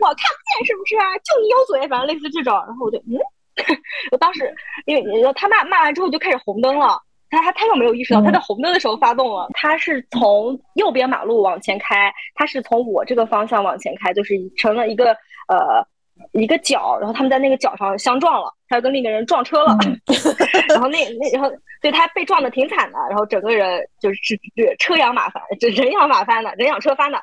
[0.00, 0.94] 我看不见是不是？
[1.24, 2.54] 就你有嘴，反正类似这种。
[2.66, 3.16] 然后我就嗯，
[4.12, 9.48] 我当时因为他骂骂完之后就开始红灯了，他他他又没有意识到他在红灯的时候发动了。
[9.54, 15.12] 他是从右边马路往前开，他是从我这个方向往前开，就是成了一个
[15.48, 15.86] 呃。
[16.32, 19.76] 一个角，然后他们在那个角上相撞了，他跟另一个人撞车了，
[20.68, 21.50] 然后那那然后
[21.80, 24.38] 对他被撞的挺惨的，然后整个人就是是
[24.78, 27.20] 车仰马翻，就人仰马翻的，人仰车翻的，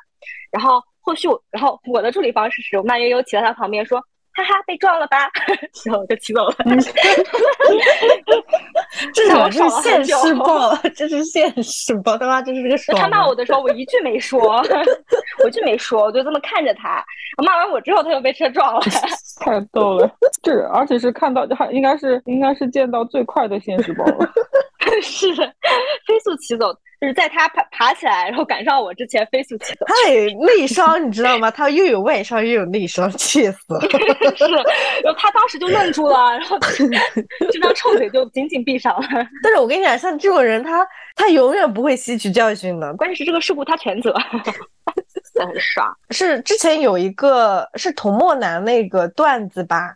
[0.50, 4.02] 然后后续，然后我的处理方式是我慢悠悠骑到他旁边说。
[4.34, 5.30] 哈哈，被撞了吧？
[5.86, 6.56] 然后我就骑走了。
[9.14, 12.18] 这种是现世报，这是现世报。
[12.18, 12.98] 他妈，这是这个爽。
[12.98, 14.40] 他骂我的时候，我一句没说，
[15.42, 17.04] 我一句没说，我就这么看着他。
[17.44, 18.80] 骂完我之后，他又被车撞了。
[19.40, 20.10] 太逗了，
[20.42, 24.32] 这而且是看到，还应该是应该是见到最快的现世报了。
[25.02, 26.74] 是飞速骑走。
[27.04, 29.84] 就是在他爬爬起来，然后赶上我之前飞速起走。
[29.84, 31.50] 他得内伤，你知道吗？
[31.50, 33.80] 他又有外伤又有内伤，气死了。
[34.34, 34.44] 是，
[35.04, 36.58] 然后他当时就愣住了，然后
[37.52, 39.06] 这张臭嘴就紧紧闭上了。
[39.44, 42.94] 但是我跟你讲，像这种人，他他永远不会吸取教训的。
[42.94, 44.14] 关键是这个事故他全责，
[45.38, 45.94] 很爽。
[46.08, 49.94] 是之前有一个是童墨男那个段子吧？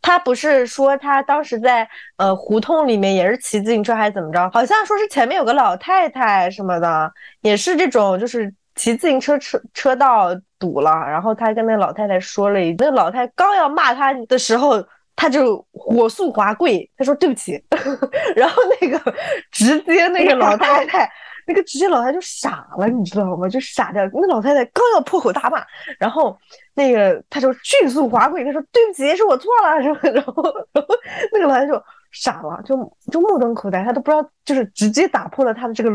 [0.00, 4.50] 他不是说他当时在呃胡同里面也是骑自行车还是怎么着？
[4.50, 14.82] 好像说是前面有个老太太什么的，也是这种就是骑自行车车车道堵了，然后他跟那老太太说了一，那老太刚要骂他的时候，
[15.16, 17.62] 他就火速滑跪，他说对不起，
[18.36, 19.14] 然后那个
[19.50, 21.10] 直接那个老太太。
[21.48, 23.48] 那个直接老太太就傻了，你知道吗？
[23.48, 24.04] 就傻掉。
[24.12, 25.64] 那老太太刚要破口大骂，
[25.98, 26.38] 然后
[26.74, 30.42] 那个他就迅速滑跪，他说：“对不起，是我错了。”然后，然后，
[30.74, 30.94] 然后
[31.32, 31.82] 那个老太太就
[32.12, 32.76] 傻了，就
[33.10, 35.90] 就目瞪口呆，他都不知道，就是直接打破了他的这个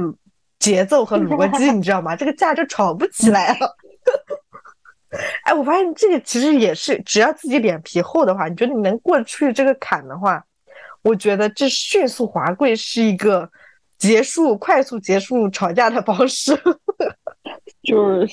[0.57, 2.15] 节奏和逻辑，你知道吗？
[2.15, 3.77] 这个架就吵不起来了。
[5.45, 10.43] 哎，我发现这个其实也是，只要自己脸皮厚的话，你觉得你能过去这个坎的话，
[11.03, 13.47] 我觉得这迅速滑跪是一个。
[14.07, 16.53] 结束，快速结束吵架的方式，
[17.83, 18.27] 就是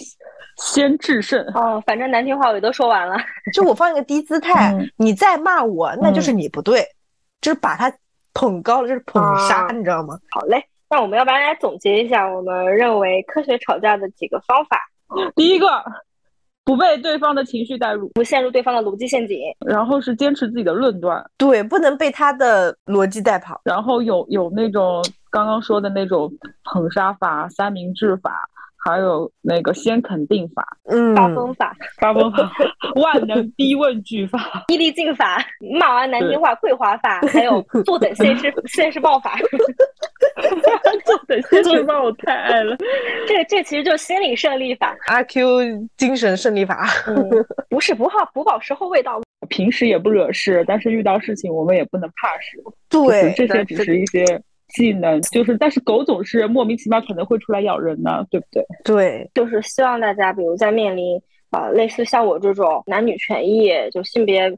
[0.57, 1.41] 先制胜。
[1.55, 1.81] 哦。
[1.87, 3.17] 反正难听话我都说完了，
[3.55, 6.85] 就我放一个低姿态，你再骂我，那就是你不对，
[7.41, 7.93] 就是把他
[8.35, 10.19] 捧高了，就是捧杀，你知道吗？
[10.31, 14.77] 好嘞，那我们要不然来总结一下，我们认为科学吵架的几个方法。
[15.37, 15.67] 第一个，
[16.65, 25.01] 不被对方的情绪带入，不陷入对方的逻辑陷阱，然后是坚持自己的论断，对，不能被他的逻辑带跑，然后有有那种。
[25.31, 26.31] 刚刚说的那种
[26.65, 28.49] 捧杀法、三明治法。
[28.83, 32.51] 还有那个先肯定法，嗯，发疯法， 发疯法，
[32.95, 34.41] 万能逼问句法，
[34.73, 35.37] 伊利尽法，
[35.79, 39.39] 骂完难听话桂花法，还有坐等现世 现世报法，
[41.05, 42.75] 坐等现世报我太爱了。
[43.29, 45.61] 这这其实就是心理胜利法，阿 Q
[45.99, 46.87] 精神胜利法，
[47.69, 49.21] 不是不好不保时候未到，
[49.51, 52.57] 平时也不惹事，但是遇到事情我们也不能怕事。
[52.89, 54.25] 对，这些只是一些。
[54.75, 58.65] 技能就是，但是狗总是莫名其妙可能会出来咬人呢，对不对？
[58.85, 64.51] 对，就是希望大家，比如在面临啊类似像我这种男女权益，就性别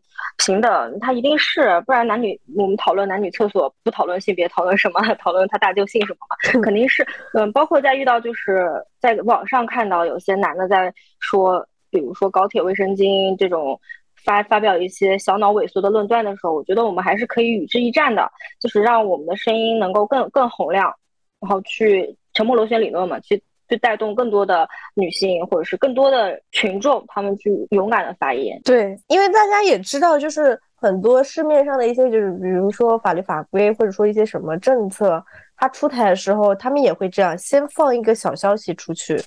[0.45, 5.01] 平等，它一定是，不然男女我们讨论男女厕所不讨论性别，讨论什么？
[5.19, 6.37] 讨论他大舅姓什么嘛？
[6.63, 8.69] 肯定是，嗯，包括在遇到就是
[9.01, 13.79] 在网上看到有些男的在说，比如说高铁卫生巾这种。
[14.25, 20.93] 发发表一些小脑萎缩的论断的时候，我觉得我们还是可以与之一战的，就是让我们的声音能够更更洪亮，
[21.41, 28.61] 然后去沉默螺旋理论嘛，去去带动更多的女性或者是更多的群众，他们去勇敢的发言。
[28.65, 35.25] 对，因为大家也知道，就是很多市面上的一些，就是比如说法律法规或者说一些什么政策，
[35.57, 39.21] 它出台的时候，他们也会这样，先放一个小消息出去。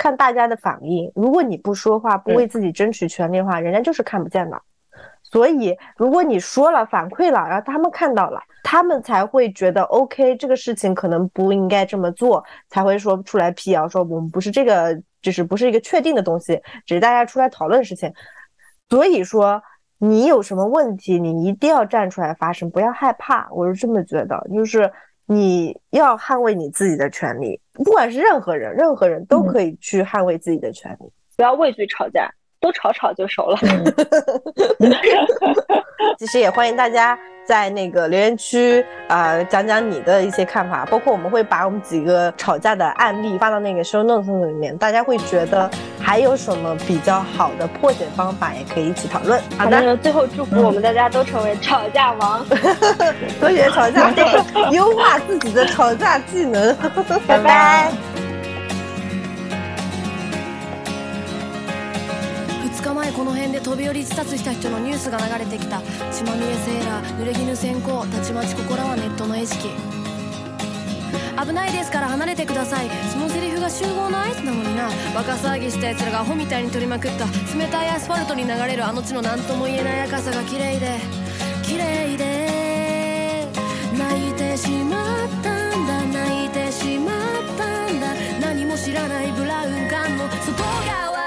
[0.00, 4.58] 看大家的反应，如果你不说话，不为自己争取权利的话，人家就是看不见的。
[5.22, 18.10] 所以，如果你说了，反馈了，然后他们看到了，他们才会觉得 OK，这个事情可能不应该这么做，才会说出来辟谣，说我们不是这个，就是不是一个确定的东西，只是大家出来讨论事情。
[18.88, 19.62] 所以说，
[19.98, 23.46] 你有什么问题，你一定要站出来发声，不要害怕。
[23.50, 24.90] 我是这么觉得，就是。
[25.32, 32.28] 你要捍卫你自己的权利，不管是任何人，任何人都可以去捍卫自己的权利，不要畏惧吵架，
[32.60, 33.58] 多吵吵就熟了。
[36.18, 37.18] 其实也欢迎大家。
[37.42, 45.68] 在那个留言区啊，讲讲你的一些看法，包括我们会把我们几个吵架的案例发到那个 show notes 里面，大家会觉得
[46.00, 49.42] 还有什么比较好的破解方法，也可以一起讨论。
[49.58, 52.46] 好的，最后祝福我们大家都成为吵架王，
[53.40, 54.12] 多学吵架，
[54.70, 56.76] 优化自己的吵架技能。
[57.26, 58.29] 拜拜。
[63.10, 65.82] 前この辺で飛び降り自殺した人のニュースが流れてきた。
[66.12, 69.68] 血まみれセーラー濡れ衣先行たちまちここらはネットの餌食。
[71.44, 72.86] 危ないですから離れてください。
[73.10, 74.88] そのセリフが集合の合図なのにな。
[75.14, 77.26] バカ騒ぎした奴らがアホみたいに取りまくった。
[77.58, 81.00] 冷たいアスファルトに流れるあの地の何とも言えない赤さが綺麗で。
[81.64, 83.48] 綺麗で。
[83.98, 86.20] 泣いてしまったんだ。
[86.20, 87.16] 泣いてしまっ
[87.58, 88.14] たんだ。
[88.40, 91.19] 何も知らないブラウン管の外側。